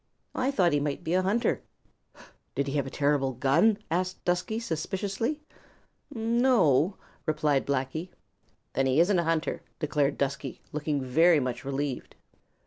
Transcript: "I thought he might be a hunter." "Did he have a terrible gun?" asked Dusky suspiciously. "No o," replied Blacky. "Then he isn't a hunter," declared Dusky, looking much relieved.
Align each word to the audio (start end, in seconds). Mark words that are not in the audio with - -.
"I 0.33 0.49
thought 0.49 0.73
he 0.73 0.79
might 0.79 1.03
be 1.03 1.13
a 1.13 1.21
hunter." 1.21 1.61
"Did 2.55 2.65
he 2.65 2.73
have 2.73 2.87
a 2.87 2.89
terrible 2.89 3.33
gun?" 3.33 3.77
asked 3.91 4.25
Dusky 4.25 4.57
suspiciously. 4.57 5.41
"No 6.09 6.63
o," 6.63 6.97
replied 7.27 7.67
Blacky. 7.67 8.09
"Then 8.73 8.87
he 8.87 8.99
isn't 8.99 9.19
a 9.19 9.23
hunter," 9.25 9.61
declared 9.77 10.17
Dusky, 10.17 10.59
looking 10.71 11.03
much 11.43 11.63
relieved. 11.63 12.15